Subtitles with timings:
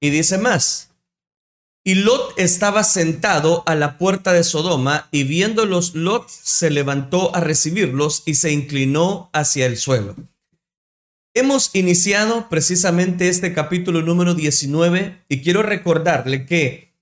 [0.00, 0.88] Y dice más,
[1.88, 7.40] y Lot estaba sentado a la puerta de Sodoma y viéndolos Lot se levantó a
[7.40, 10.14] recibirlos y se inclinó hacia el suelo.
[11.34, 16.92] Hemos iniciado precisamente este capítulo número 19 y quiero recordarle que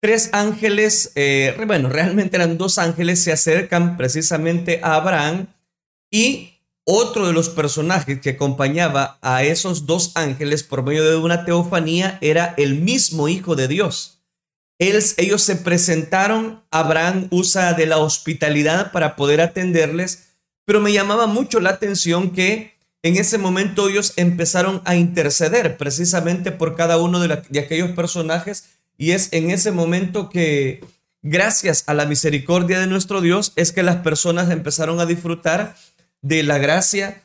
[0.00, 5.48] tres ángeles, eh, bueno, realmente eran dos ángeles, se acercan precisamente a Abraham
[6.12, 6.51] y
[6.84, 12.18] otro de los personajes que acompañaba a esos dos ángeles por medio de una teofanía
[12.20, 14.18] era el mismo Hijo de Dios.
[14.78, 20.30] ellos se presentaron, Abraham usa de la hospitalidad para poder atenderles,
[20.64, 22.72] pero me llamaba mucho la atención que
[23.02, 29.10] en ese momento ellos empezaron a interceder precisamente por cada uno de, aquellos personajes y
[29.10, 30.84] es en ese momento que
[31.22, 35.74] gracias a la misericordia de nuestro Dios es que las personas empezaron a disfrutar
[36.22, 37.22] de la gracia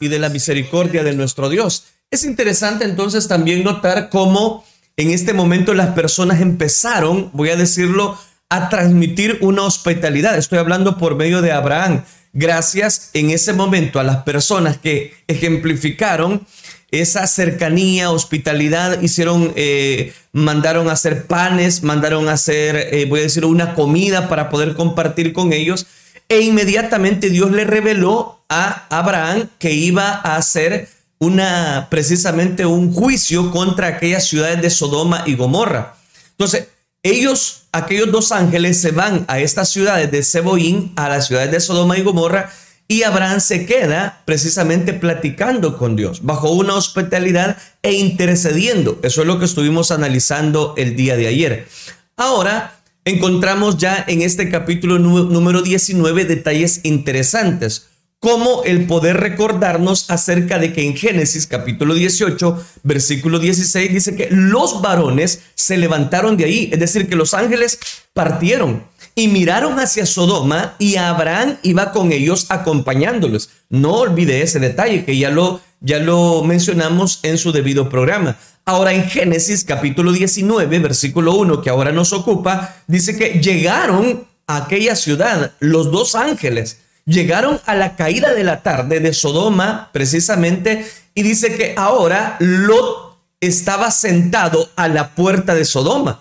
[0.00, 1.86] y de la misericordia de nuestro Dios.
[2.10, 4.64] Es interesante entonces también notar cómo
[4.96, 10.36] en este momento las personas empezaron, voy a decirlo, a transmitir una hospitalidad.
[10.36, 16.46] Estoy hablando por medio de Abraham gracias en ese momento a las personas que ejemplificaron
[16.90, 23.24] esa cercanía, hospitalidad, hicieron, eh, mandaron a hacer panes, mandaron a hacer, eh, voy a
[23.24, 25.86] decir, una comida para poder compartir con ellos.
[26.28, 33.50] E inmediatamente Dios le reveló a Abraham que iba a hacer una, precisamente un juicio
[33.50, 35.96] contra aquellas ciudades de Sodoma y Gomorra.
[36.32, 36.68] Entonces,
[37.02, 41.60] ellos, aquellos dos ángeles, se van a estas ciudades de Seboín, a las ciudades de
[41.60, 42.50] Sodoma y Gomorra,
[42.88, 48.98] y Abraham se queda precisamente platicando con Dios, bajo una hospitalidad e intercediendo.
[49.02, 51.68] Eso es lo que estuvimos analizando el día de ayer.
[52.16, 52.77] Ahora
[53.08, 57.88] encontramos ya en este capítulo número 19 detalles interesantes
[58.20, 64.28] como el poder recordarnos acerca de que en Génesis capítulo 18, versículo 16 dice que
[64.30, 67.78] los varones se levantaron de ahí, es decir, que los ángeles
[68.12, 68.82] partieron
[69.14, 73.50] y miraron hacia Sodoma y Abraham iba con ellos acompañándolos.
[73.68, 78.36] No olvide ese detalle que ya lo ya lo mencionamos en su debido programa.
[78.68, 84.58] Ahora en Génesis capítulo 19, versículo 1, que ahora nos ocupa, dice que llegaron a
[84.58, 90.86] aquella ciudad los dos ángeles llegaron a la caída de la tarde de Sodoma, precisamente,
[91.14, 96.20] y dice que ahora Lot estaba sentado a la puerta de Sodoma.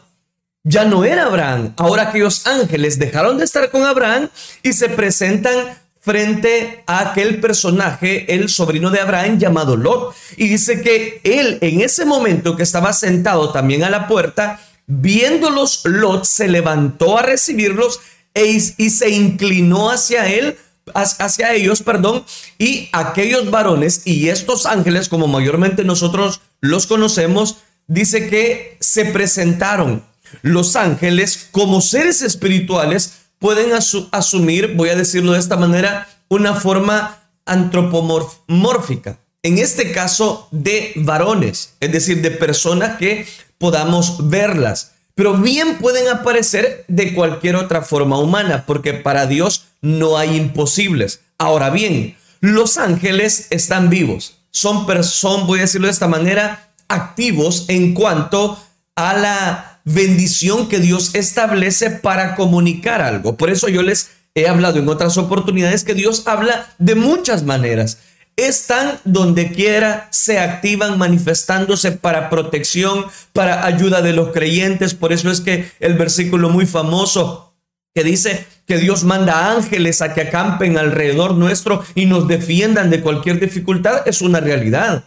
[0.64, 1.74] Ya no era Abraham.
[1.76, 4.30] Ahora aquellos ángeles dejaron de estar con Abraham
[4.64, 10.16] y se presentan frente a aquel personaje, el sobrino de Abraham llamado Lot.
[10.38, 15.82] Y dice que él en ese momento que estaba sentado también a la puerta, viéndolos,
[15.84, 18.00] Lot se levantó a recibirlos
[18.34, 18.46] e,
[18.78, 20.58] y se inclinó hacia él
[20.94, 22.24] hacia ellos, perdón,
[22.58, 27.58] y aquellos varones y estos ángeles, como mayormente nosotros los conocemos,
[27.88, 30.06] dice que se presentaron.
[30.42, 33.72] Los ángeles, como seres espirituales, pueden
[34.12, 39.20] asumir, voy a decirlo de esta manera, una forma antropomórfica.
[39.44, 43.26] En este caso, de varones, es decir, de personas que
[43.58, 50.16] podamos verlas pero bien pueden aparecer de cualquier otra forma humana, porque para Dios no
[50.16, 51.22] hay imposibles.
[51.40, 57.66] Ahora bien, los ángeles están vivos, son, son, voy a decirlo de esta manera, activos
[57.68, 58.64] en cuanto
[58.96, 63.38] a la bendición que Dios establece para comunicar algo.
[63.38, 68.00] Por eso yo les he hablado en otras oportunidades que Dios habla de muchas maneras
[68.36, 74.94] están donde quiera, se activan manifestándose para protección, para ayuda de los creyentes.
[74.94, 77.56] Por eso es que el versículo muy famoso
[77.96, 83.02] que dice que Dios manda ángeles a que acampen alrededor nuestro y nos defiendan de
[83.02, 85.06] cualquier dificultad es una realidad.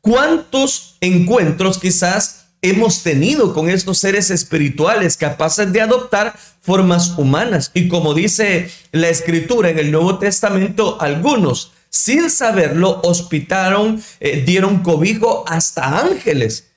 [0.00, 7.70] ¿Cuántos encuentros quizás hemos tenido con estos seres espirituales capaces de adoptar formas humanas?
[7.74, 14.82] Y como dice la escritura en el Nuevo Testamento, algunos sin saberlo, hospitaron, eh, dieron
[14.82, 16.68] cobijo hasta ángeles.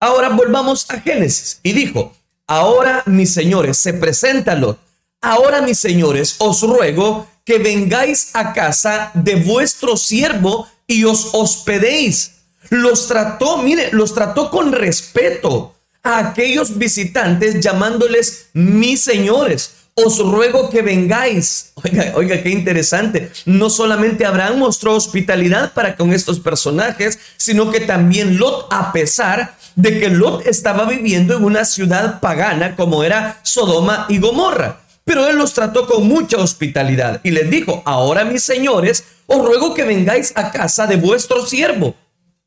[0.00, 1.60] Ahora volvamos a Génesis.
[1.62, 2.12] Y dijo,
[2.46, 4.78] ahora mis señores, se presenta Lot.
[5.20, 12.32] Ahora mis señores, os ruego que vengáis a casa de vuestro siervo y os hospedéis.
[12.70, 20.70] Los trató, mire, los trató con respeto a aquellos visitantes llamándoles mis señores os ruego
[20.70, 21.72] que vengáis.
[21.84, 23.30] Oiga, oiga, qué interesante.
[23.46, 29.56] No solamente Abraham mostró hospitalidad para con estos personajes, sino que también Lot, a pesar
[29.76, 34.80] de que Lot estaba viviendo en una ciudad pagana como era Sodoma y Gomorra.
[35.04, 39.74] Pero él los trató con mucha hospitalidad y les dijo, ahora mis señores, os ruego
[39.74, 41.94] que vengáis a casa de vuestro siervo.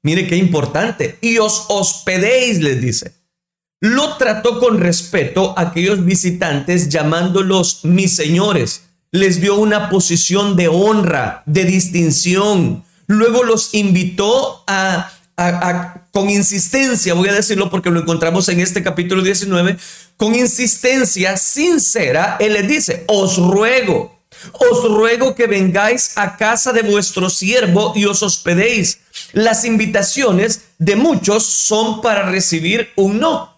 [0.07, 1.17] Mire qué importante.
[1.19, 3.11] Y os hospedéis, les dice.
[3.81, 8.83] Lo trató con respeto a aquellos visitantes llamándolos mis señores.
[9.11, 12.85] Les dio una posición de honra, de distinción.
[13.07, 15.11] Luego los invitó a,
[16.13, 19.77] con insistencia, voy a decirlo porque lo encontramos en este capítulo 19,
[20.15, 24.16] con insistencia sincera, Él les dice, os ruego,
[24.53, 28.99] os ruego que vengáis a casa de vuestro siervo y os hospedéis.
[29.33, 33.57] Las invitaciones de muchos son para recibir un no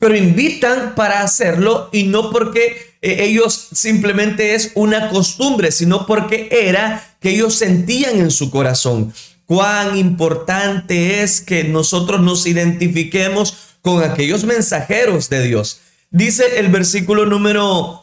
[0.00, 6.48] pero invitan para hacerlo y no porque eh, ellos simplemente es una costumbre, sino porque
[6.50, 9.12] era que ellos sentían en su corazón.
[9.44, 15.80] Cuán importante es que nosotros nos identifiquemos con aquellos mensajeros de Dios.
[16.10, 17.99] Dice el versículo número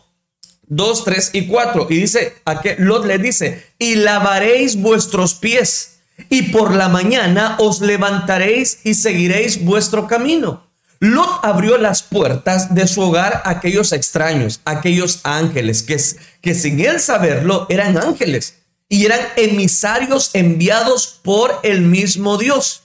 [0.67, 1.87] 2, 3 y 4.
[1.89, 5.99] Y dice, a que Lot le dice, y lavaréis vuestros pies,
[6.29, 10.67] y por la mañana os levantaréis y seguiréis vuestro camino.
[10.99, 15.97] Lot abrió las puertas de su hogar a aquellos extraños, aquellos ángeles, que,
[16.41, 18.55] que sin él saberlo eran ángeles
[18.89, 22.83] y eran emisarios enviados por el mismo Dios.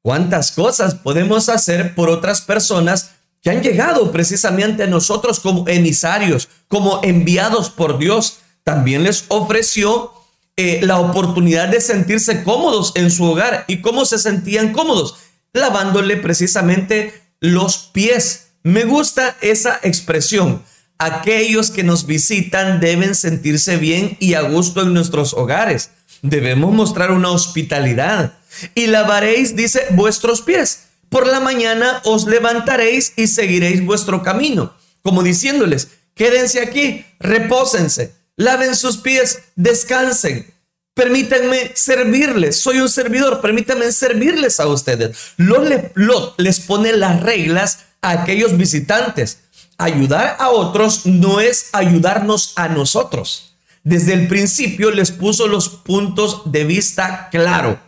[0.00, 3.11] ¿Cuántas cosas podemos hacer por otras personas
[3.42, 8.38] que han llegado precisamente a nosotros como emisarios, como enviados por Dios?
[8.64, 10.12] También les ofreció
[10.56, 13.64] eh, la oportunidad de sentirse cómodos en su hogar.
[13.68, 15.16] ¿Y cómo se sentían cómodos?
[15.52, 18.52] Lavándole precisamente los pies.
[18.62, 20.62] Me gusta esa expresión.
[20.98, 25.90] Aquellos que nos visitan deben sentirse bien y a gusto en nuestros hogares.
[26.22, 28.34] Debemos mostrar una hospitalidad.
[28.76, 30.84] Y lavaréis, dice, vuestros pies.
[31.12, 34.72] Por la mañana os levantaréis y seguiréis vuestro camino.
[35.02, 40.46] Como diciéndoles, quédense aquí, repósense, laven sus pies, descansen.
[40.94, 45.34] Permítanme servirles, soy un servidor, permítanme servirles a ustedes.
[45.36, 49.40] Lot, les pone las reglas a aquellos visitantes.
[49.76, 53.54] Ayudar a otros no es ayudarnos a nosotros.
[53.84, 57.78] Desde el principio les puso los puntos de vista claro.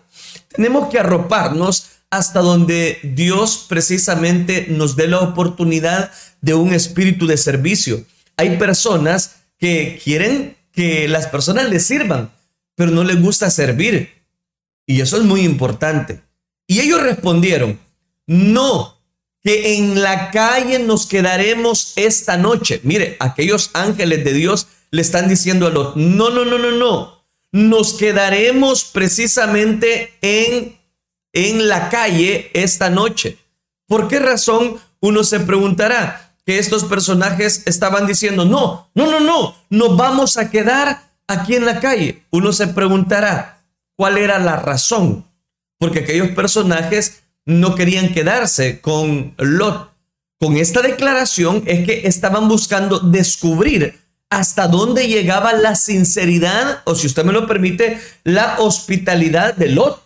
[0.49, 7.37] Tenemos que arroparnos hasta donde Dios precisamente nos dé la oportunidad de un espíritu de
[7.37, 8.05] servicio.
[8.37, 12.33] Hay personas que quieren que las personas les sirvan,
[12.75, 14.13] pero no les gusta servir.
[14.87, 16.21] Y eso es muy importante.
[16.67, 17.79] Y ellos respondieron,
[18.27, 18.99] no,
[19.43, 22.81] que en la calle nos quedaremos esta noche.
[22.83, 27.25] Mire, aquellos ángeles de Dios le están diciendo a los, no, no, no, no, no,
[27.53, 30.74] nos quedaremos precisamente en,
[31.35, 33.37] en la calle esta noche.
[33.87, 39.55] ¿Por qué razón uno se preguntará que estos personajes estaban diciendo, no, no, no, no,
[39.69, 43.63] nos vamos a quedar aquí en la calle, uno se preguntará
[43.97, 45.27] cuál era la razón,
[45.79, 49.91] porque aquellos personajes no querían quedarse con Lot.
[50.41, 53.99] Con esta declaración es que estaban buscando descubrir
[54.31, 60.04] hasta dónde llegaba la sinceridad, o si usted me lo permite, la hospitalidad de Lot.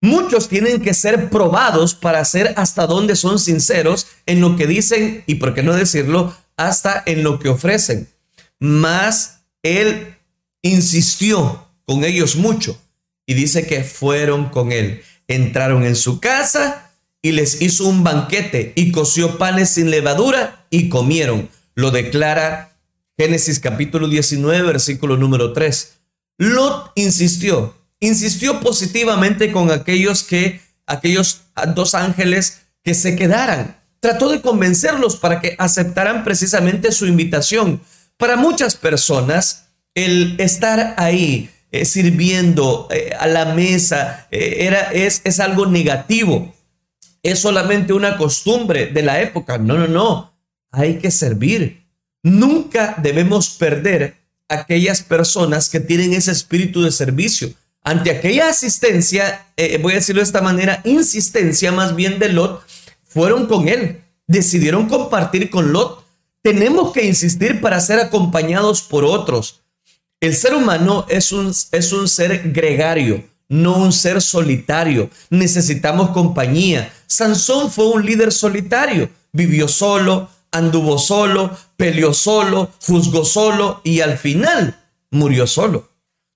[0.00, 5.24] Muchos tienen que ser probados para saber hasta dónde son sinceros en lo que dicen
[5.26, 8.08] y, por qué no decirlo, hasta en lo que ofrecen.
[8.60, 10.16] Más él
[10.62, 12.80] insistió con ellos mucho
[13.26, 15.02] y dice que fueron con él.
[15.26, 16.92] Entraron en su casa
[17.22, 21.48] y les hizo un banquete y coció panes sin levadura y comieron.
[21.74, 22.76] Lo declara
[23.18, 25.98] Génesis capítulo 19, versículo número 3.
[26.38, 31.42] Lot insistió, insistió positivamente con aquellos que, aquellos
[31.74, 33.76] dos ángeles que se quedaran.
[34.00, 37.80] Trató de convencerlos para que aceptaran precisamente su invitación.
[38.16, 45.20] Para muchas personas, el estar ahí eh, sirviendo eh, a la mesa eh, era, es,
[45.24, 46.54] es algo negativo.
[47.22, 49.58] Es solamente una costumbre de la época.
[49.58, 50.32] No, no, no.
[50.70, 51.84] Hay que servir.
[52.22, 54.16] Nunca debemos perder
[54.48, 57.52] aquellas personas que tienen ese espíritu de servicio.
[57.88, 59.46] Ante aquella asistencia,
[59.80, 62.62] voy a decirlo de esta manera, insistencia más bien de Lot,
[63.08, 66.04] fueron con él, decidieron compartir con Lot.
[66.42, 69.62] Tenemos que insistir para ser acompañados por otros.
[70.20, 75.08] El ser humano es un, es un ser gregario, no un ser solitario.
[75.30, 76.92] Necesitamos compañía.
[77.06, 79.08] Sansón fue un líder solitario.
[79.32, 84.78] Vivió solo, anduvo solo, peleó solo, juzgó solo y al final
[85.10, 85.88] murió solo.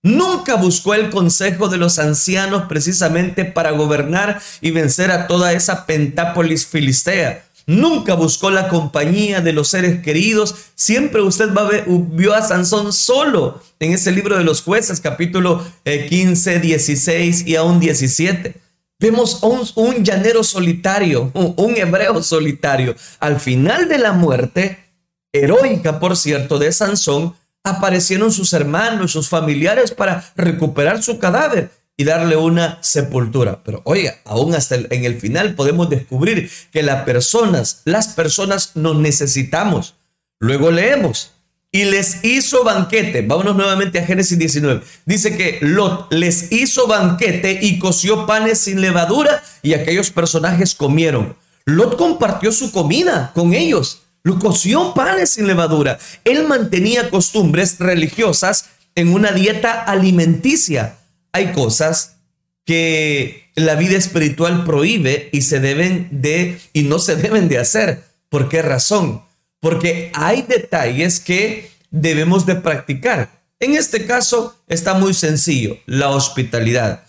[0.02, 5.86] Nunca buscó el consejo de los ancianos precisamente para gobernar y vencer a toda esa
[5.86, 7.44] pentápolis filistea.
[7.66, 10.56] Nunca buscó la compañía de los seres queridos.
[10.74, 11.50] Siempre usted
[11.86, 17.54] vio a Sansón solo en ese libro de los jueces, capítulo 15, eh, 16 y
[17.54, 18.56] aún 17.
[18.98, 22.96] Vemos un, un llanero solitario, un, un hebreo solitario.
[23.20, 24.78] Al final de la muerte,
[25.32, 32.04] heroica por cierto, de Sansón, aparecieron sus hermanos, sus familiares para recuperar su cadáver y
[32.04, 33.62] darle una sepultura.
[33.64, 38.96] Pero oiga, aún hasta en el final podemos descubrir que las personas, las personas nos
[38.96, 39.94] necesitamos.
[40.40, 41.32] Luego leemos,
[41.72, 43.22] y les hizo banquete.
[43.22, 44.82] Vámonos nuevamente a Génesis 19.
[45.06, 51.34] Dice que Lot les hizo banquete y coció panes sin levadura y aquellos personajes comieron.
[51.64, 54.02] Lot compartió su comida con ellos.
[54.22, 55.98] Lo coció panes sin levadura.
[56.24, 60.98] Él mantenía costumbres religiosas en una dieta alimenticia.
[61.32, 62.16] Hay cosas
[62.64, 68.04] que la vida espiritual prohíbe y se deben de y no se deben de hacer.
[68.28, 69.22] ¿Por qué razón?
[69.62, 73.30] porque hay detalles que debemos de practicar.
[73.60, 77.04] En este caso está muy sencillo, la hospitalidad.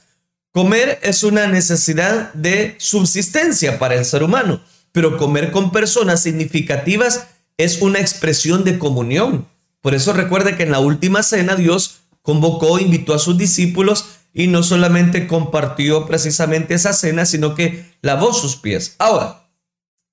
[0.51, 4.61] Comer es una necesidad de subsistencia para el ser humano,
[4.93, 9.47] pero comer con personas significativas es una expresión de comunión.
[9.81, 14.47] Por eso recuerde que en la última cena Dios convocó, invitó a sus discípulos y
[14.47, 18.95] no solamente compartió precisamente esa cena, sino que lavó sus pies.
[18.97, 19.49] Ahora,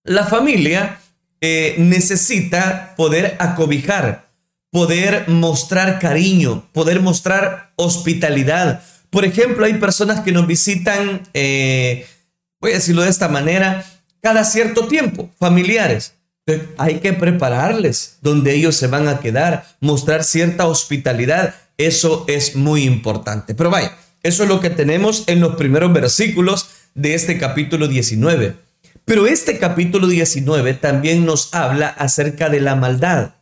[0.02, 1.00] la familia
[1.40, 4.30] eh, necesita poder acobijar,
[4.70, 8.82] poder mostrar cariño, poder mostrar hospitalidad.
[9.10, 12.06] Por ejemplo, hay personas que nos visitan, eh,
[12.60, 13.84] voy a decirlo de esta manera,
[14.22, 16.14] cada cierto tiempo, familiares.
[16.78, 21.54] Hay que prepararles donde ellos se van a quedar, mostrar cierta hospitalidad.
[21.78, 23.54] Eso es muy importante.
[23.54, 28.56] Pero vaya, eso es lo que tenemos en los primeros versículos de este capítulo 19.
[29.04, 33.34] Pero este capítulo 19 también nos habla acerca de la maldad.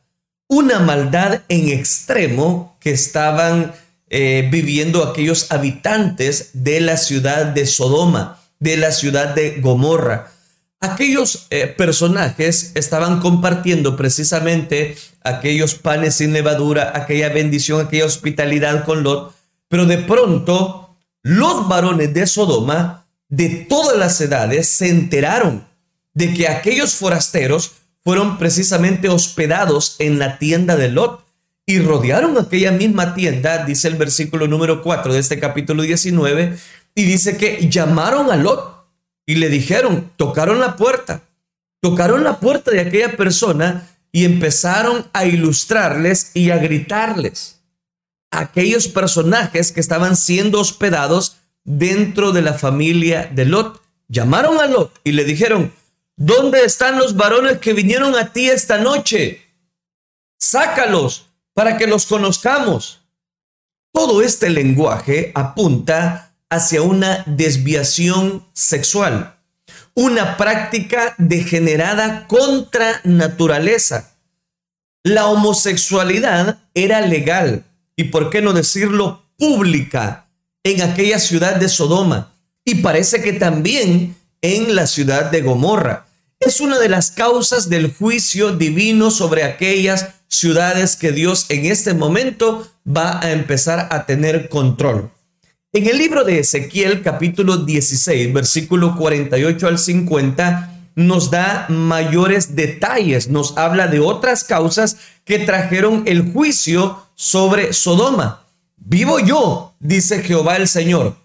[0.49, 3.73] Una maldad en extremo que estaban
[4.09, 10.33] eh, viviendo aquellos habitantes de la ciudad de Sodoma, de la ciudad de Gomorra.
[10.81, 19.03] Aquellos eh, personajes estaban compartiendo precisamente aquellos panes sin levadura, aquella bendición, aquella hospitalidad con
[19.03, 19.35] Lot,
[19.69, 25.67] pero de pronto los varones de Sodoma de todas las edades se enteraron
[26.15, 27.73] de que aquellos forasteros
[28.05, 31.25] fueron precisamente hospedados en la tienda de Lot
[31.67, 36.57] y rodearon aquella misma tienda, dice el versículo número 4 de este capítulo 19,
[36.95, 38.78] y dice que llamaron a Lot
[39.29, 41.21] y le dijeron, tocaron la puerta,
[41.83, 47.61] tocaron la puerta de aquella persona y empezaron a ilustrarles y a gritarles.
[48.31, 53.83] Aquellos personajes que estaban siendo hospedados dentro de la familia de Lot.
[54.09, 55.75] Llamaron a Lot y le dijeron,
[56.17, 59.43] ¿dónde están los varones que vinieron a ti esta noche?
[60.39, 63.03] Sácalos para que los conozcamos.
[63.93, 69.39] Todo este lenguaje apunta hacia una desviación sexual,
[69.95, 74.17] una práctica degenerada contra naturaleza.
[75.03, 77.65] La homosexualidad era legal
[77.97, 80.29] y, por qué no decirlo, pública
[80.65, 82.33] en aquella ciudad de Sodoma
[82.65, 86.07] y parece que también en la ciudad de Gomorra.
[86.41, 91.95] Es una de las causas del juicio divino sobre aquellas ciudades que Dios en este
[91.95, 95.11] momento va a empezar a tener control.
[95.75, 103.29] En el libro de Ezequiel capítulo 16, versículo 48 al 50, nos da mayores detalles,
[103.29, 104.97] nos habla de otras causas
[105.27, 108.47] que trajeron el juicio sobre Sodoma.
[108.79, 111.17] Vivo yo, dice Jehová el Señor,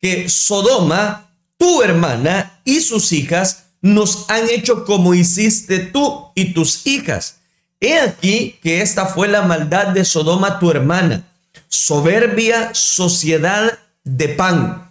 [0.00, 6.88] que Sodoma, tu hermana y sus hijas nos han hecho como hiciste tú y tus
[6.88, 7.36] hijas.
[7.78, 11.28] He aquí que esta fue la maldad de Sodoma, tu hermana,
[11.68, 14.90] soberbia sociedad de pan.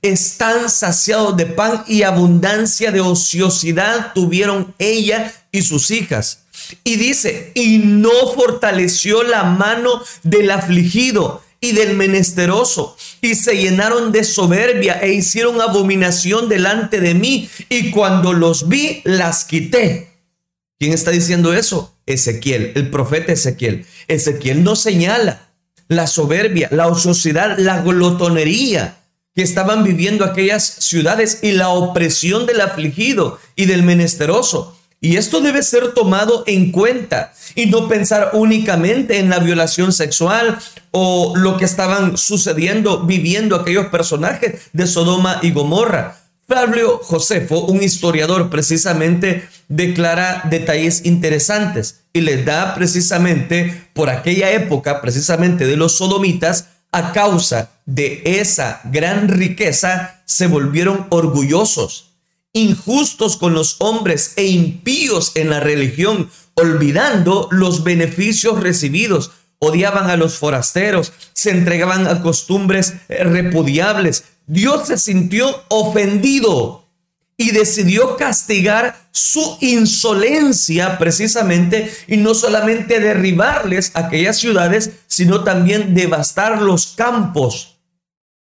[0.00, 6.44] Están saciados de pan y abundancia de ociosidad tuvieron ella y sus hijas.
[6.84, 14.10] Y dice, y no fortaleció la mano del afligido y del menesteroso, y se llenaron
[14.10, 20.10] de soberbia e hicieron abominación delante de mí, y cuando los vi, las quité.
[20.80, 21.96] ¿Quién está diciendo eso?
[22.04, 23.86] Ezequiel, el profeta Ezequiel.
[24.08, 25.51] Ezequiel no señala
[25.96, 28.98] la soberbia, la ociosidad, la glotonería
[29.34, 34.76] que estaban viviendo aquellas ciudades y la opresión del afligido y del menesteroso.
[35.00, 40.58] Y esto debe ser tomado en cuenta y no pensar únicamente en la violación sexual
[40.92, 46.21] o lo que estaban sucediendo, viviendo aquellos personajes de Sodoma y Gomorra.
[46.52, 55.00] Flavio Josefo, un historiador, precisamente declara detalles interesantes y les da precisamente por aquella época,
[55.00, 62.10] precisamente de los sodomitas, a causa de esa gran riqueza, se volvieron orgullosos,
[62.52, 69.30] injustos con los hombres e impíos en la religión, olvidando los beneficios recibidos.
[69.58, 74.24] Odiaban a los forasteros, se entregaban a costumbres eh, repudiables.
[74.46, 76.88] Dios se sintió ofendido
[77.36, 86.62] y decidió castigar su insolencia precisamente y no solamente derribarles aquellas ciudades, sino también devastar
[86.62, 87.80] los campos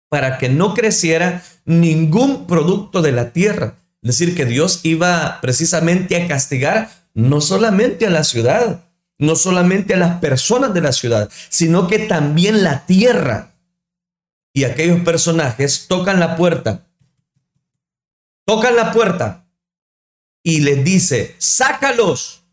[0.10, 3.76] para que no creciera ningún producto de la tierra.
[4.02, 8.84] Es decir, que Dios iba precisamente a castigar no solamente a la ciudad,
[9.20, 13.51] no solamente a las personas de la ciudad, sino que también la tierra.
[14.54, 16.88] Y aquellos personajes tocan la puerta,
[18.46, 19.48] tocan la puerta
[20.44, 22.44] y les dice, sácalos,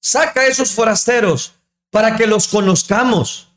[0.00, 1.54] saca a esos forasteros
[1.90, 3.48] para que los conozcamos,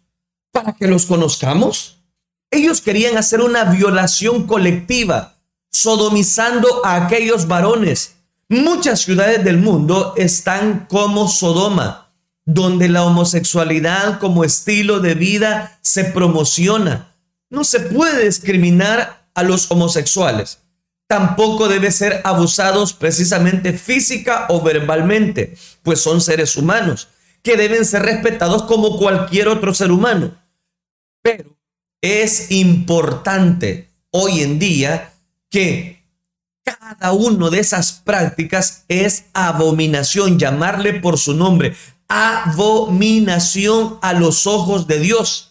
[0.52, 2.04] para que los conozcamos.
[2.52, 5.38] Ellos querían hacer una violación colectiva,
[5.72, 8.16] sodomizando a aquellos varones.
[8.50, 12.12] Muchas ciudades del mundo están como Sodoma,
[12.46, 17.09] donde la homosexualidad como estilo de vida se promociona.
[17.50, 20.60] No se puede discriminar a los homosexuales.
[21.08, 27.08] Tampoco debe ser abusados precisamente física o verbalmente, pues son seres humanos
[27.42, 30.38] que deben ser respetados como cualquier otro ser humano.
[31.22, 31.58] Pero
[32.02, 35.14] es importante hoy en día
[35.50, 36.04] que
[36.64, 41.76] cada una de esas prácticas es abominación, llamarle por su nombre,
[42.08, 45.49] abominación a los ojos de Dios.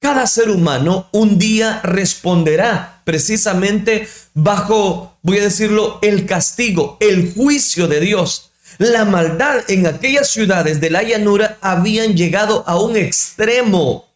[0.00, 7.86] Cada ser humano un día responderá precisamente bajo, voy a decirlo, el castigo, el juicio
[7.86, 8.50] de Dios.
[8.78, 14.08] La maldad en aquellas ciudades de la llanura habían llegado a un extremo.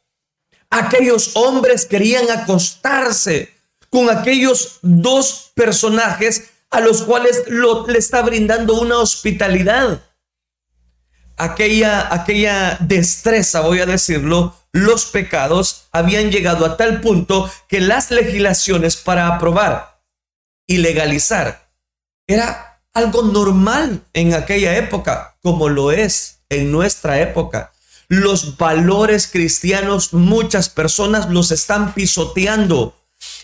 [0.70, 3.52] Aquellos hombres querían acostarse
[3.90, 10.02] con aquellos dos personajes a los cuales le está brindando una hospitalidad.
[11.36, 18.10] Aquella, aquella destreza, voy a decirlo, los pecados habían llegado a tal punto que las
[18.10, 20.00] legislaciones para aprobar
[20.66, 21.70] y legalizar
[22.26, 27.72] era algo normal en aquella época, como lo es en nuestra época.
[28.08, 32.96] Los valores cristianos, muchas personas los están pisoteando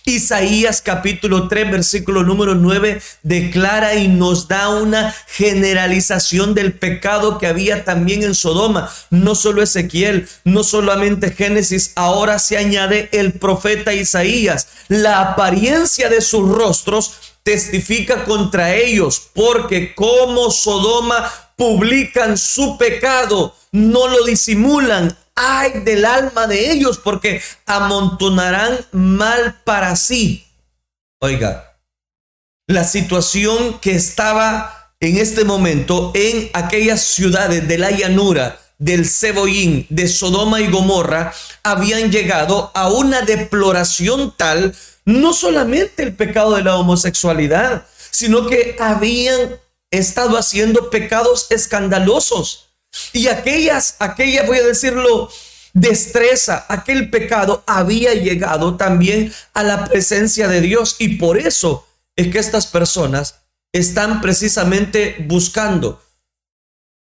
[0.05, 7.47] Isaías capítulo 3 versículo número 9 declara y nos da una generalización del pecado que
[7.47, 8.90] había también en Sodoma.
[9.11, 14.69] No solo Ezequiel, no solamente Génesis, ahora se añade el profeta Isaías.
[14.88, 17.12] La apariencia de sus rostros
[17.43, 26.47] testifica contra ellos, porque como Sodoma publican su pecado, no lo disimulan, ay del alma
[26.47, 30.47] de ellos porque amontonarán mal para sí.
[31.21, 31.79] Oiga,
[32.66, 39.87] la situación que estaba en este momento en aquellas ciudades de la llanura del Cebollín,
[39.90, 46.62] de Sodoma y Gomorra, habían llegado a una deploración tal, no solamente el pecado de
[46.62, 49.57] la homosexualidad, sino que habían
[49.90, 52.70] estado haciendo pecados escandalosos
[53.12, 55.31] y aquellas, aquella, voy a decirlo,
[55.72, 60.96] destreza, aquel pecado había llegado también a la presencia de Dios.
[60.98, 63.37] Y por eso es que estas personas
[63.72, 66.03] están precisamente buscando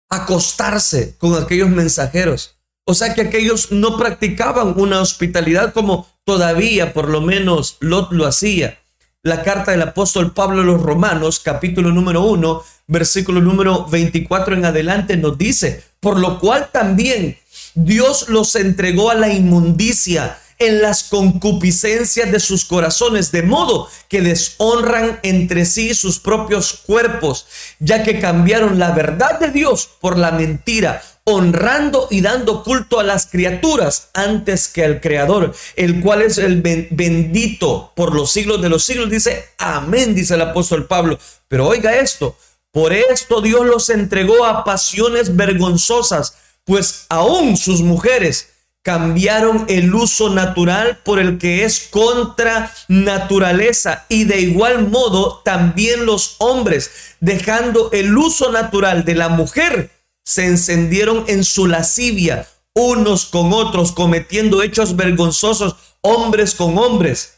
[0.09, 2.55] acostarse con aquellos mensajeros.
[2.85, 8.25] O sea que aquellos no practicaban una hospitalidad como todavía por lo menos Lot lo
[8.25, 8.79] hacía.
[9.27, 14.63] La carta del apóstol Pablo a los Romanos, capítulo número 1, versículo número 24 en
[14.63, 17.37] adelante nos dice, por lo cual también
[17.75, 24.21] Dios los entregó a la inmundicia en las concupiscencias de sus corazones, de modo que
[24.21, 27.47] deshonran entre sí sus propios cuerpos,
[27.79, 33.03] ya que cambiaron la verdad de Dios por la mentira, honrando y dando culto a
[33.03, 38.69] las criaturas antes que al Creador, el cual es el bendito por los siglos de
[38.69, 39.09] los siglos.
[39.09, 41.19] Dice, amén, dice el apóstol Pablo.
[41.49, 42.37] Pero oiga esto,
[42.71, 50.29] por esto Dios los entregó a pasiones vergonzosas, pues aún sus mujeres cambiaron el uso
[50.29, 57.89] natural por el que es contra naturaleza y de igual modo también los hombres, dejando
[57.91, 59.96] el uso natural de la mujer,
[60.27, 67.35] se encendieron en su lascivia unos con otros, cometiendo hechos vergonzosos hombres con hombres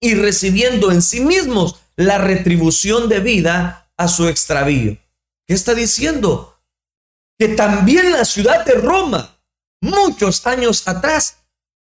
[0.00, 4.96] y recibiendo en sí mismos la retribución de vida a su extravío.
[5.46, 6.58] ¿Qué está diciendo?
[7.38, 9.38] Que también la ciudad de Roma,
[9.82, 11.36] muchos años atrás,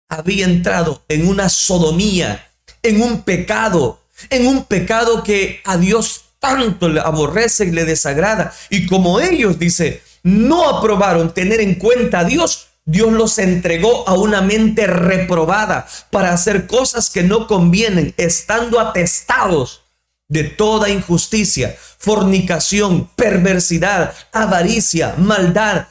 [0.08, 2.50] había entrado en una sodomía,
[2.84, 8.54] en un pecado, en un pecado que a Dios tanto le aborrece y le desagrada.
[8.70, 14.14] Y como ellos, dice, no aprobaron tener en cuenta a Dios, Dios los entregó a
[14.14, 19.84] una mente reprobada para hacer cosas que no convienen, estando atestados
[20.28, 25.88] de toda injusticia, fornicación, perversidad, avaricia, maldad,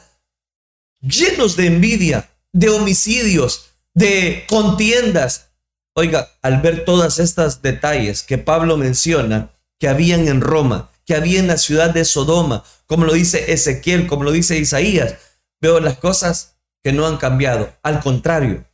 [0.99, 5.49] llenos de envidia, de homicidios, de contiendas.
[5.93, 11.39] Oiga, al ver todas estas detalles que Pablo menciona que habían en Roma, que había
[11.39, 15.15] en la ciudad de Sodoma, como lo dice Ezequiel, como lo dice Isaías,
[15.59, 17.73] veo las cosas que no han cambiado.
[17.83, 18.65] Al contrario,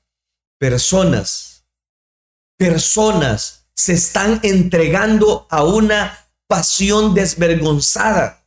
[0.57, 1.65] personas,
[2.57, 8.45] personas se están entregando a una pasión desvergonzada.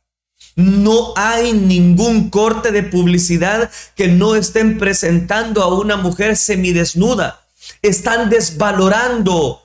[0.55, 7.47] No hay ningún corte de publicidad que no estén presentando a una mujer semidesnuda.
[7.81, 9.61] Están desvalorando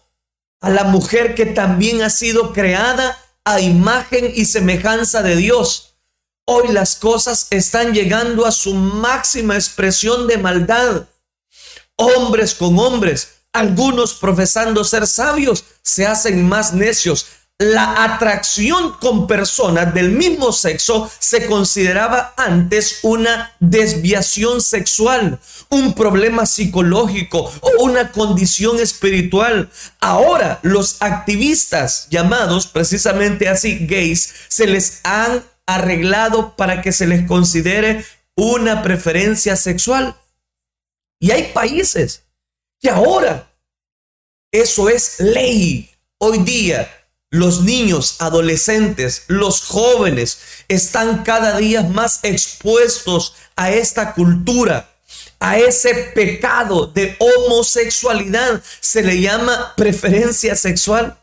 [0.60, 5.94] a la mujer que también ha sido creada a imagen y semejanza de Dios.
[6.46, 11.06] Hoy las cosas están llegando a su máxima expresión de maldad.
[11.94, 17.26] Hombres con hombres, algunos profesando ser sabios, se hacen más necios.
[17.58, 25.40] La atracción con personas del mismo sexo se consideraba antes una desviación sexual,
[25.70, 29.70] un problema psicológico o una condición espiritual.
[30.00, 37.26] Ahora los activistas llamados precisamente así gays se les han arreglado para que se les
[37.26, 40.14] considere una preferencia sexual.
[41.18, 42.22] Y hay países
[42.82, 43.50] que ahora
[44.52, 45.90] eso es ley.
[46.18, 46.95] Hoy día
[47.38, 54.90] los niños, adolescentes, los jóvenes están cada día más expuestos a esta cultura,
[55.38, 58.62] a ese pecado de homosexualidad.
[58.80, 61.18] Se le llama preferencia sexual.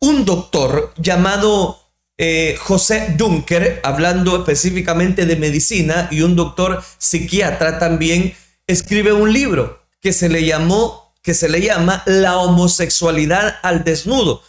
[0.00, 1.80] Un doctor llamado
[2.18, 8.34] eh, José Dunker, hablando específicamente de medicina, y un doctor psiquiatra también,
[8.66, 14.42] escribe un libro que se le llamó, que se le llama La homosexualidad al desnudo.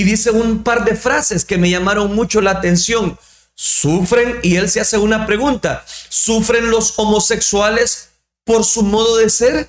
[0.00, 3.18] Y dice un par de frases que me llamaron mucho la atención.
[3.54, 8.08] Sufren, y él se hace una pregunta, ¿sufren los homosexuales
[8.44, 9.68] por su modo de ser?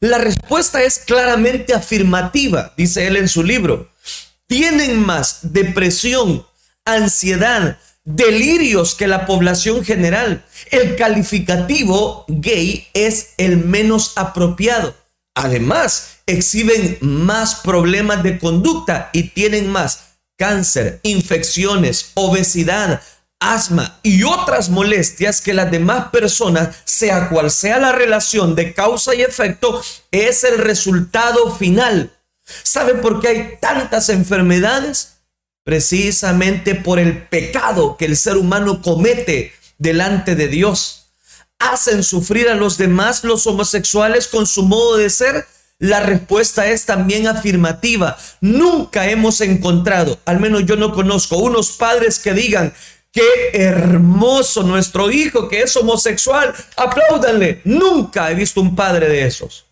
[0.00, 3.88] La respuesta es claramente afirmativa, dice él en su libro.
[4.48, 6.44] Tienen más depresión,
[6.84, 10.44] ansiedad, delirios que la población general.
[10.72, 14.96] El calificativo gay es el menos apropiado.
[15.38, 23.02] Además, exhiben más problemas de conducta y tienen más cáncer, infecciones, obesidad,
[23.40, 29.14] asma y otras molestias que las demás personas, sea cual sea la relación de causa
[29.14, 32.12] y efecto, es el resultado final.
[32.62, 35.18] ¿Sabe por qué hay tantas enfermedades?
[35.68, 41.07] precisamente por el pecado que el ser humano comete delante de Dios.
[41.58, 45.46] ¿Hacen sufrir a los demás los homosexuales con su modo de ser?
[45.80, 48.16] La respuesta es también afirmativa.
[48.40, 52.72] Nunca hemos encontrado, al menos yo no conozco, unos padres que digan,
[53.12, 57.60] qué hermoso nuestro hijo que es homosexual, apláudanle.
[57.64, 59.66] Nunca he visto un padre de esos.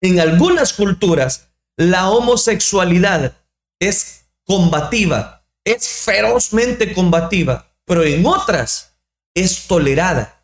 [0.00, 3.36] En algunas culturas, la homosexualidad
[3.78, 8.94] es combativa, es ferozmente combativa, pero en otras
[9.34, 10.37] es tolerada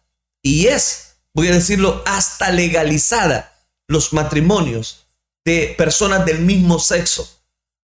[0.45, 3.53] y es, voy a decirlo, hasta legalizada
[3.89, 5.07] los matrimonios
[5.45, 7.29] de personas del mismo sexo.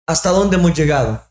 [0.06, 1.22] ¿Hasta dónde hemos llegado?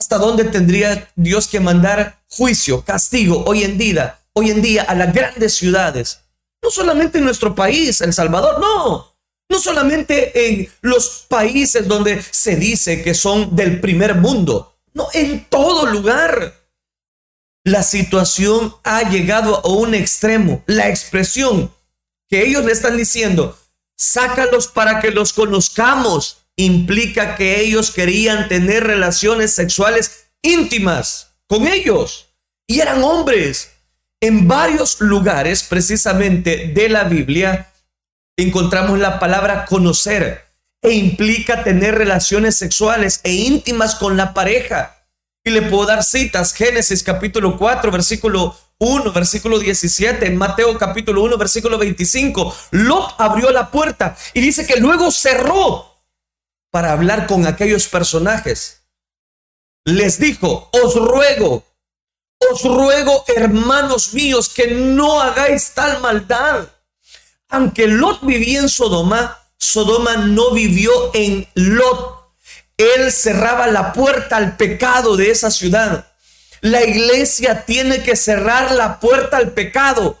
[0.00, 4.94] ¿Hasta dónde tendría Dios que mandar juicio, castigo hoy en día, hoy en día a
[4.94, 6.20] las grandes ciudades?
[6.62, 9.16] No solamente en nuestro país, El Salvador, no,
[9.50, 15.44] no solamente en los países donde se dice que son del primer mundo, no, en
[15.46, 16.54] todo lugar.
[17.64, 20.62] La situación ha llegado a un extremo.
[20.66, 21.72] La expresión
[22.28, 23.58] que ellos le están diciendo,
[23.96, 32.26] sácalos para que los conozcamos, implica que ellos querían tener relaciones sexuales íntimas con ellos.
[32.66, 33.70] Y eran hombres.
[34.20, 37.72] En varios lugares, precisamente de la Biblia,
[38.36, 40.44] encontramos la palabra conocer
[40.82, 44.97] e implica tener relaciones sexuales e íntimas con la pareja.
[45.48, 51.38] Y le puedo dar citas, Génesis capítulo 4, versículo 1, versículo 17, Mateo capítulo 1,
[51.38, 52.54] versículo 25.
[52.72, 55.96] Lot abrió la puerta y dice que luego cerró
[56.70, 58.82] para hablar con aquellos personajes.
[59.86, 61.64] Les dijo, os ruego,
[62.50, 66.68] os ruego, hermanos míos, que no hagáis tal maldad
[67.48, 72.17] aunque Lot vivía en Sodoma, Sodoma no vivió en Lot.
[72.78, 76.06] Él cerraba la puerta al pecado de esa ciudad.
[76.60, 80.16] La iglesia tiene que cerrar la puerta al pecado.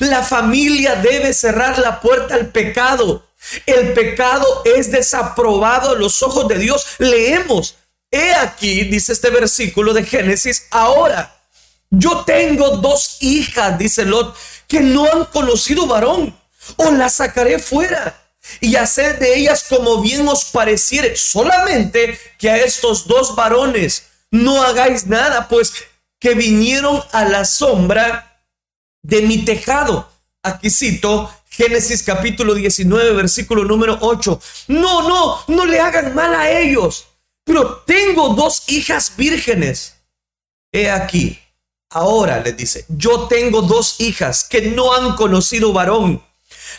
[0.00, 3.26] La familia debe cerrar la puerta al pecado.
[3.64, 6.86] El pecado es desaprobado a los ojos de Dios.
[6.98, 7.76] Leemos.
[8.10, 11.34] He aquí, dice este versículo de Génesis, ahora
[11.90, 14.36] yo tengo dos hijas, dice Lot,
[14.68, 16.36] que no han conocido varón,
[16.76, 18.23] o las sacaré fuera
[18.60, 24.62] y hacer de ellas como bien os pareciere, solamente que a estos dos varones no
[24.62, 25.72] hagáis nada, pues
[26.18, 28.40] que vinieron a la sombra
[29.02, 30.08] de mi tejado.
[30.42, 34.40] Aquí cito Génesis capítulo 19, versículo número 8.
[34.68, 37.06] No, no, no le hagan mal a ellos.
[37.44, 39.94] Pero tengo dos hijas vírgenes.
[40.72, 41.38] He aquí,
[41.90, 46.20] ahora les dice, yo tengo dos hijas que no han conocido varón.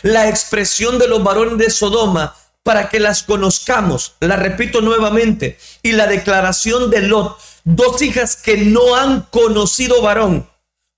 [0.02, 4.14] La expresión de los varones de Sodoma para que las conozcamos.
[4.20, 5.58] La repito nuevamente.
[5.82, 10.48] Y la declaración de Lot, dos hijas que no han conocido varón,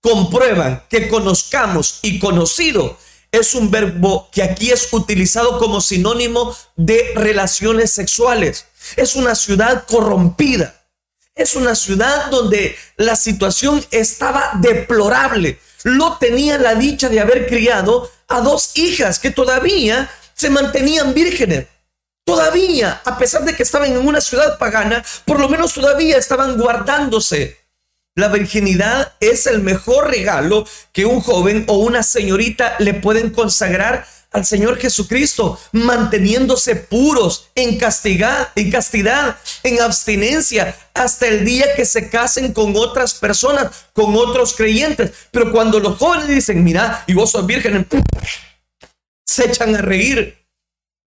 [0.00, 2.96] comprueban que conozcamos y conocido
[3.30, 8.66] es un verbo que aquí es utilizado como sinónimo de relaciones sexuales.
[8.96, 10.74] Es una ciudad corrompida.
[11.34, 15.60] Es una ciudad donde la situación estaba deplorable.
[15.84, 21.66] Lo tenía la dicha de haber criado a dos hijas que todavía se mantenían vírgenes.
[22.24, 26.58] Todavía, a pesar de que estaban en una ciudad pagana, por lo menos todavía estaban
[26.58, 27.58] guardándose.
[28.14, 34.06] La virginidad es el mejor regalo que un joven o una señorita le pueden consagrar
[34.30, 41.86] al Señor Jesucristo, manteniéndose puros en castidad, en castidad, en abstinencia, hasta el día que
[41.86, 45.12] se casen con otras personas, con otros creyentes.
[45.30, 47.86] Pero cuando los jóvenes dicen, mira, y vos sos virgen,
[49.26, 50.36] se echan a reír.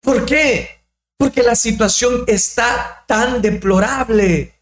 [0.00, 0.82] ¿Por qué?
[1.18, 4.54] Porque la situación está tan deplorable.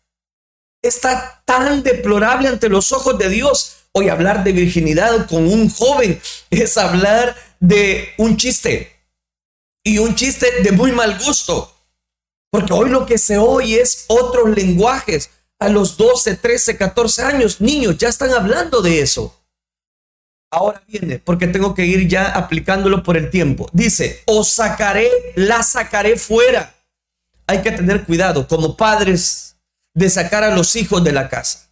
[0.82, 3.76] Está tan deplorable ante los ojos de Dios.
[3.92, 8.92] Hoy hablar de virginidad con un joven es hablar de un chiste
[9.84, 11.72] y un chiste de muy mal gusto.
[12.50, 15.30] Porque hoy lo que se oye es otros lenguajes.
[15.58, 19.34] A los 12, 13, 14 años, niños ya están hablando de eso.
[20.50, 23.68] Ahora viene, porque tengo que ir ya aplicándolo por el tiempo.
[23.72, 26.74] Dice, os sacaré, la sacaré fuera.
[27.46, 29.56] Hay que tener cuidado como padres
[29.94, 31.70] de sacar a los hijos de la casa.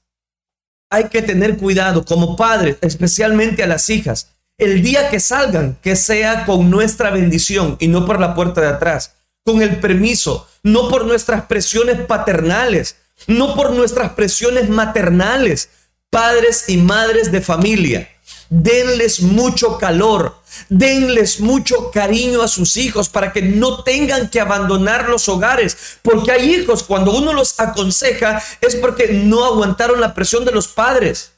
[0.90, 5.96] Hay que tener cuidado como padres, especialmente a las hijas, el día que salgan, que
[5.96, 9.14] sea con nuestra bendición y no por la puerta de atrás,
[9.44, 15.70] con el permiso, no por nuestras presiones paternales, no por nuestras presiones maternales,
[16.10, 18.08] padres y madres de familia.
[18.48, 20.36] Denles mucho calor,
[20.68, 26.30] denles mucho cariño a sus hijos para que no tengan que abandonar los hogares, porque
[26.30, 31.32] hay hijos cuando uno los aconseja es porque no aguantaron la presión de los padres.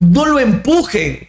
[0.00, 1.28] No lo empujen,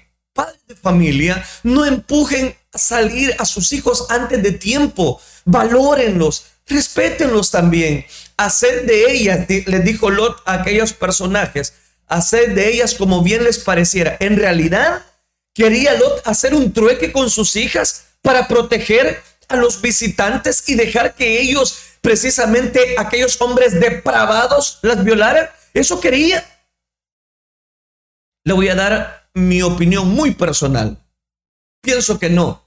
[0.76, 5.22] familia, no empujen a salir a sus hijos antes de tiempo.
[5.46, 8.06] Valórenlos, respétenlos también.
[8.38, 11.74] Hacer de ellas, les dijo Lot a aquellos personajes,
[12.08, 14.16] hacer de ellas como bien les pareciera.
[14.20, 15.04] En realidad,
[15.54, 21.16] quería Lot hacer un trueque con sus hijas para proteger a los visitantes y dejar
[21.16, 25.50] que ellos, precisamente aquellos hombres depravados, las violaran.
[25.74, 26.46] Eso quería.
[28.44, 30.98] Le voy a dar mi opinión muy personal.
[31.82, 32.64] Pienso que no.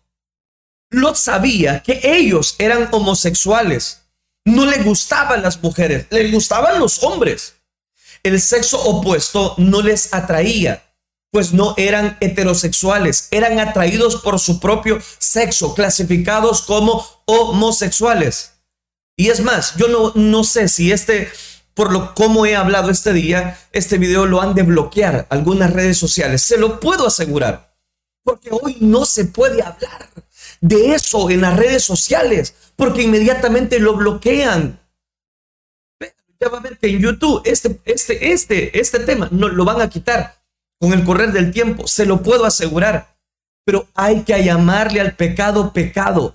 [0.90, 4.02] Lot sabía que ellos eran homosexuales.
[4.44, 7.54] No le gustaban las mujeres, le gustaban los hombres.
[8.22, 10.82] El sexo opuesto no les atraía,
[11.30, 18.52] pues no eran heterosexuales, eran atraídos por su propio sexo, clasificados como homosexuales.
[19.16, 21.30] Y es más, yo no, no sé si este
[21.74, 25.98] por lo como he hablado este día, este video lo han de bloquear algunas redes
[25.98, 26.42] sociales.
[26.42, 27.72] Se lo puedo asegurar.
[28.24, 30.08] Porque hoy no se puede hablar
[30.60, 34.80] de eso en las redes sociales, porque inmediatamente lo bloquean.
[36.40, 39.80] Ya va a ver que en YouTube este, este, este, este tema no lo van
[39.80, 40.42] a quitar
[40.80, 41.86] con el correr del tiempo.
[41.86, 43.16] Se lo puedo asegurar.
[43.64, 46.34] Pero hay que llamarle al pecado pecado.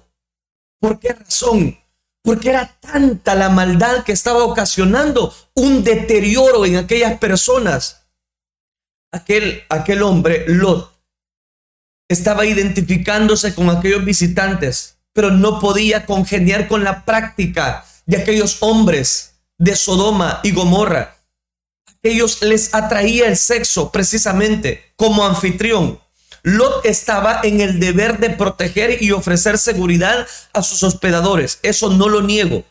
[0.80, 1.78] ¿Por qué razón?
[2.28, 8.10] Porque era tanta la maldad que estaba ocasionando un deterioro en aquellas personas.
[9.14, 10.92] Aquel, aquel hombre, Lot,
[12.10, 19.40] estaba identificándose con aquellos visitantes, pero no podía congeniar con la práctica de aquellos hombres
[19.58, 21.16] de Sodoma y Gomorra.
[21.86, 25.98] Aquellos les atraía el sexo precisamente como anfitrión.
[26.48, 31.60] Lot estaba en el deber de proteger y ofrecer seguridad a sus hospedadores.
[31.62, 32.64] Eso no lo niego.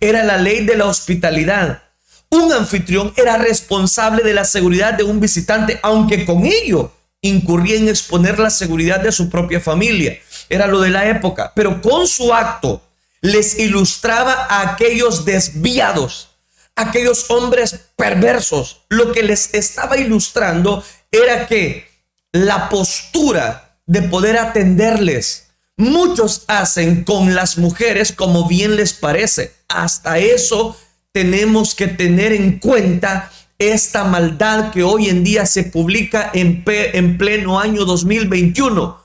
[0.00, 1.84] era la ley de la hospitalidad.
[2.28, 7.88] Un anfitrión era responsable de la seguridad de un visitante, aunque con ello incurría en
[7.88, 10.18] exponer la seguridad de su propia familia.
[10.48, 12.82] Era lo de la época, pero con su acto
[13.20, 16.30] les ilustraba a aquellos desviados,
[16.74, 18.80] aquellos hombres perversos.
[18.88, 21.89] Lo que les estaba ilustrando era que
[22.32, 29.54] la postura de poder atenderles, muchos hacen con las mujeres como bien les parece.
[29.68, 30.76] Hasta eso
[31.12, 37.18] tenemos que tener en cuenta esta maldad que hoy en día se publica en, en
[37.18, 39.00] pleno año 2021.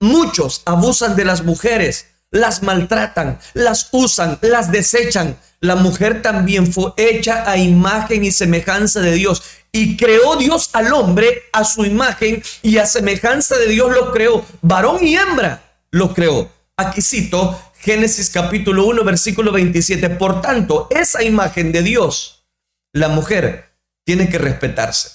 [0.00, 5.36] Muchos abusan de las mujeres, las maltratan, las usan, las desechan.
[5.64, 9.42] La mujer también fue hecha a imagen y semejanza de Dios.
[9.72, 14.44] Y creó Dios al hombre a su imagen y a semejanza de Dios lo creó.
[14.60, 16.50] Varón y hembra lo creó.
[16.76, 20.10] Aquí cito Génesis capítulo 1, versículo 27.
[20.10, 22.44] Por tanto, esa imagen de Dios,
[22.92, 23.70] la mujer,
[24.04, 25.08] tiene que respetarse.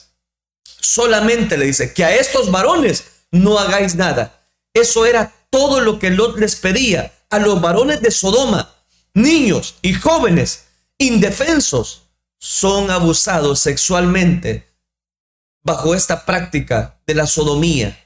[0.63, 4.41] Solamente le dice que a estos varones no hagáis nada.
[4.73, 8.78] Eso era todo lo que Lot les pedía a los varones de Sodoma.
[9.13, 10.67] Niños y jóvenes
[10.97, 14.67] indefensos son abusados sexualmente
[15.63, 17.97] bajo esta práctica de la sodomía.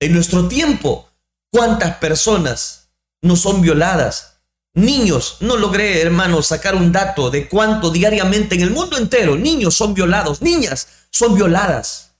[0.00, 1.08] En nuestro tiempo,
[1.50, 2.90] ¿cuántas personas
[3.22, 4.40] no son violadas?
[4.74, 9.74] Niños, no logré, hermano, sacar un dato de cuánto diariamente en el mundo entero niños
[9.74, 12.12] son violados, niñas son violadas.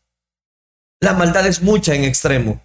[1.01, 2.63] La maldad es mucha en extremo.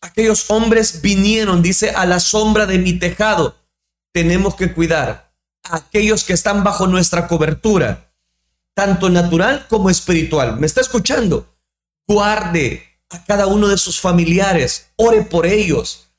[0.00, 3.59] Aquellos hombres vinieron, dice, a la sombra de mi tejado.
[4.12, 5.32] Tenemos que cuidar
[5.64, 8.12] a aquellos que están bajo nuestra cobertura,
[8.74, 10.58] tanto natural como espiritual.
[10.58, 11.46] ¿Me está escuchando?
[12.06, 16.10] Guarde a cada uno de sus familiares, ore por ellos,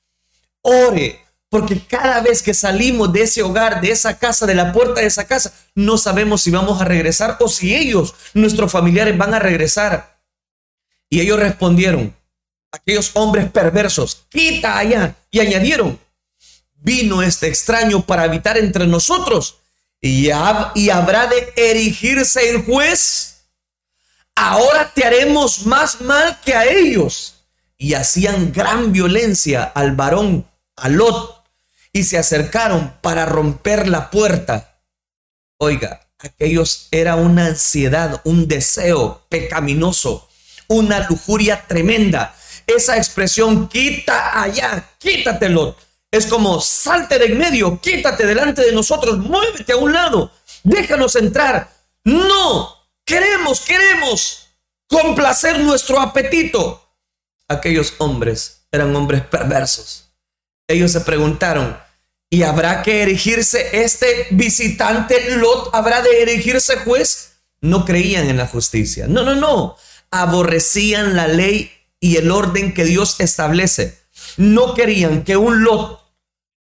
[0.62, 5.02] ore, porque cada vez que salimos de ese hogar, de esa casa, de la puerta
[5.02, 9.34] de esa casa, no sabemos si vamos a regresar o si ellos, nuestros familiares, van
[9.34, 10.18] a regresar.
[11.10, 12.16] Y ellos respondieron,
[12.72, 15.16] aquellos hombres perversos, quita allá.
[15.30, 16.00] Y añadieron,
[16.82, 19.62] vino este extraño para habitar entre nosotros
[20.02, 23.46] y, habrá de erigirse en juez.
[24.36, 27.36] Ahora te haremos más mal que a ellos.
[27.78, 31.44] Y hacían gran violencia al varón, a Lot,
[31.92, 34.80] y se acercaron para romper la puerta.
[35.58, 40.30] Oiga, aquellos era una ansiedad, un deseo pecaminoso,
[40.68, 42.36] una lujuria tremenda.
[42.68, 45.76] Esa expresión, quita allá, quítatelo.
[46.12, 50.32] Es como, salte de en medio, quítate delante de nosotros, muévete a un lado,
[50.64, 51.72] déjanos entrar.
[52.04, 54.50] No, queremos, queremos
[54.88, 56.86] complacer nuestro apetito.
[57.48, 60.12] Aquellos hombres eran hombres perversos
[60.72, 61.78] ellos se preguntaron,
[62.30, 65.70] ¿y habrá que erigirse este visitante Lot?
[65.74, 67.34] ¿Habrá de erigirse juez?
[67.62, 69.08] No creían en la justicia.
[69.08, 69.76] No, no, no.
[70.10, 74.00] Aborrecían la ley y el orden que Dios establece.
[74.38, 76.01] No querían que un Lot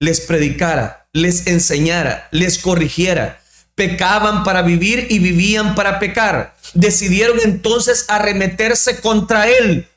[0.01, 3.39] les predicara, les enseñara, les corrigiera.
[3.75, 6.55] Pecaban para vivir y vivían para pecar.
[6.73, 9.87] Decidieron entonces arremeterse contra él.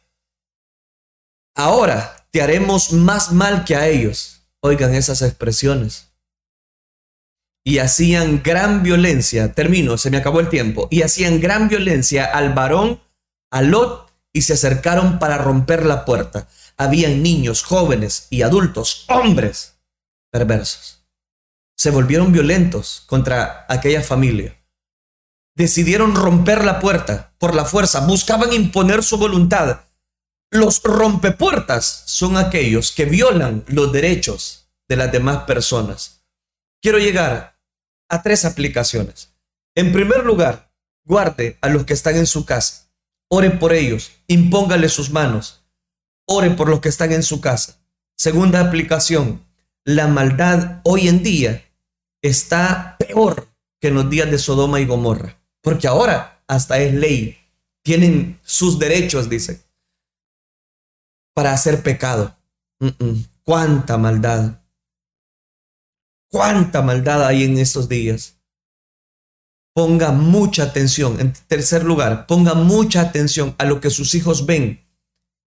[1.57, 4.43] Ahora, te haremos más mal que a ellos.
[4.61, 6.11] Oigan esas expresiones.
[7.65, 12.53] Y hacían gran violencia, termino, se me acabó el tiempo, y hacían gran violencia al
[12.53, 13.01] varón,
[13.51, 16.47] a Lot, y se acercaron para romper la puerta.
[16.77, 19.74] Habían niños, jóvenes y adultos, hombres
[20.35, 21.07] perversos.
[21.77, 24.61] Se volvieron violentos contra aquella familia.
[25.57, 29.85] Decidieron romper la puerta por la fuerza, buscaban imponer su voluntad
[30.55, 36.25] los rompepuertas son aquellos que violan los derechos de las demás personas.
[36.81, 37.59] Quiero llegar
[38.09, 39.35] a tres aplicaciones.
[39.75, 40.73] En primer lugar,
[41.05, 42.89] guarde a los que están en su casa.
[43.29, 45.65] Ore por ellos, impóngale sus manos.
[46.25, 47.85] Ore por los que están en su casa.
[48.17, 49.44] Segunda aplicación,
[49.85, 51.65] la maldad hoy en día
[52.23, 53.49] está peor
[53.81, 57.39] que en los días de Sodoma y Gomorra, porque ahora hasta es ley.
[57.83, 59.65] Tienen sus derechos, dice
[61.35, 62.37] para hacer pecado.
[63.43, 64.63] Cuánta maldad.
[66.31, 68.39] Cuánta maldad hay en estos días.
[69.75, 71.21] Ponga mucha atención.
[71.21, 74.87] En tercer lugar, ponga mucha atención a lo que sus hijos ven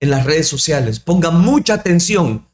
[0.01, 0.99] en las redes sociales.
[0.99, 2.47] Ponga mucha atención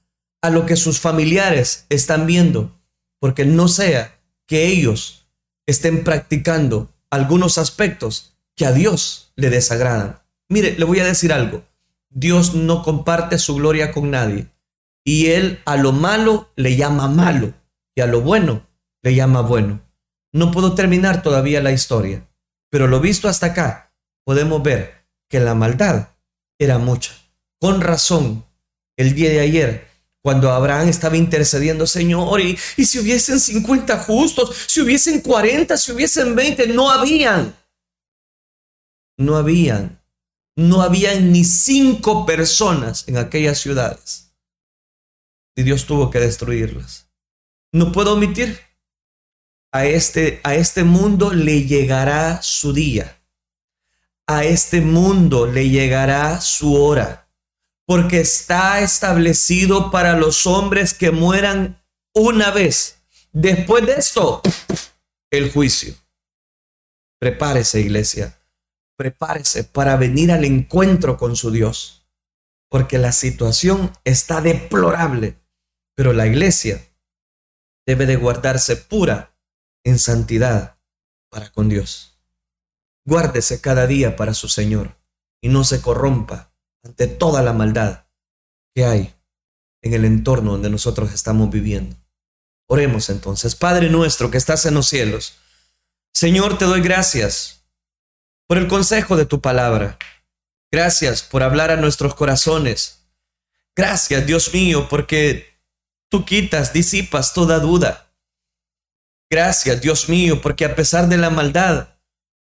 [0.43, 2.77] a lo que sus familiares están viendo,
[3.19, 5.25] porque no sea que ellos
[5.65, 10.19] estén practicando algunos aspectos que a Dios le desagradan.
[10.49, 11.63] Mire, le voy a decir algo.
[12.09, 14.47] Dios no comparte su gloria con nadie.
[15.05, 17.53] Y Él a lo malo le llama malo
[17.95, 18.67] y a lo bueno
[19.01, 19.81] le llama bueno.
[20.33, 22.27] No puedo terminar todavía la historia,
[22.69, 23.93] pero lo visto hasta acá,
[24.25, 26.09] podemos ver que la maldad
[26.59, 27.13] era mucha.
[27.61, 28.45] Con razón,
[28.97, 29.92] el día de ayer,
[30.24, 36.34] cuando Abraham estaba intercediendo, Señor, y, si hubiesen 50 justos, si hubiesen 40, si hubiesen
[36.34, 37.53] 20, no habían.
[39.17, 40.01] No habían.
[40.55, 44.34] No habían ni cinco personas en aquellas ciudades.
[45.57, 47.09] Y Dios tuvo que destruirlas.
[47.74, 48.61] No puedo omitir
[49.74, 53.19] a este, a este mundo le llegará su día.
[54.26, 57.22] A este mundo le llegará su hora.
[57.86, 63.03] Porque está establecido para los hombres que mueran una vez.
[63.31, 64.41] Después de esto,
[65.31, 65.95] el juicio.
[67.19, 68.39] Prepárese, iglesia.
[68.97, 72.07] Prepárese para venir al encuentro con su Dios.
[72.69, 75.39] Porque la situación está deplorable.
[75.95, 76.88] Pero la iglesia
[77.86, 79.36] debe de guardarse pura
[79.84, 80.77] en santidad
[81.29, 82.19] para con Dios.
[83.05, 84.95] Guárdese cada día para su Señor
[85.41, 86.52] y no se corrompa
[86.84, 88.05] ante toda la maldad
[88.75, 89.13] que hay
[89.81, 91.95] en el entorno donde nosotros estamos viviendo.
[92.67, 95.36] Oremos entonces, Padre nuestro que estás en los cielos,
[96.13, 97.65] Señor, te doy gracias
[98.47, 99.97] por el consejo de tu palabra.
[100.71, 103.03] Gracias por hablar a nuestros corazones.
[103.75, 105.59] Gracias, Dios mío, porque
[106.09, 108.11] tú quitas, disipas toda duda.
[109.29, 111.92] Gracias, Dios mío, porque a pesar de la maldad,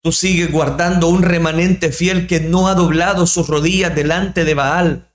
[0.02, 5.14] tú sigues guardando un remanente fiel que no ha doblado sus rodillas delante de Baal.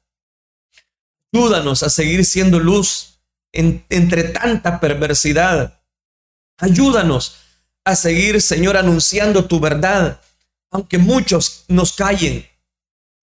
[1.32, 3.20] Ayúdanos a seguir siendo luz
[3.52, 5.80] entre tanta perversidad.
[6.58, 7.36] Ayúdanos
[7.84, 10.20] a seguir, Señor, anunciando tu verdad,
[10.70, 12.46] aunque muchos nos callen.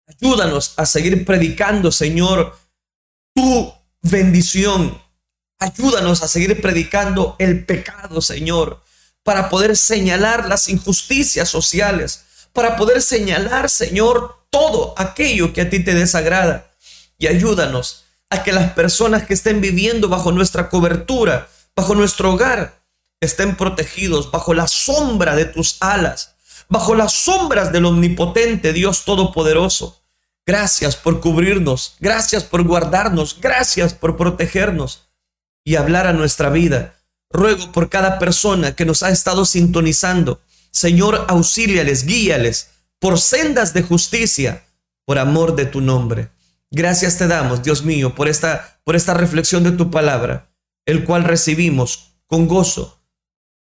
[0.07, 2.57] Ayúdanos a seguir predicando, Señor,
[3.33, 4.99] tu bendición,
[5.59, 8.81] Ayúdanos a seguir predicando el pecado, Señor,
[9.29, 15.83] para poder señalar las injusticias sociales, para poder señalar, Señor, todo aquello que a ti
[15.83, 16.71] te desagrada.
[17.19, 22.81] Y ayúdanos a que las personas que estén viviendo bajo nuestra cobertura, bajo nuestro hogar,
[23.21, 26.33] estén protegidos bajo la sombra de tus alas,
[26.67, 30.01] bajo las sombras del omnipotente Dios Todopoderoso.
[30.43, 35.11] Gracias por cubrirnos, gracias por guardarnos, gracias por protegernos
[35.63, 36.98] y hablar a nuestra vida.
[37.31, 40.41] Ruego por cada persona que nos ha estado sintonizando.
[40.71, 42.69] Señor, auxíliales, guíales
[42.99, 44.65] por sendas de justicia,
[45.05, 46.29] por amor de tu nombre.
[46.69, 50.51] Gracias te damos, Dios mío, por esta, por esta reflexión de tu palabra,
[50.85, 53.01] el cual recibimos con gozo,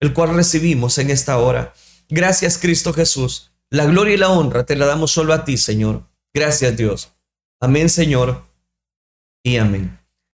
[0.00, 1.74] el cual recibimos en esta hora.
[2.08, 3.50] Gracias, Cristo Jesús.
[3.70, 6.04] La gloria y la honra te la damos solo a ti, Señor.
[6.32, 7.12] Gracias, Dios.
[7.60, 8.44] Amén, Señor.
[9.42, 10.03] Y amén.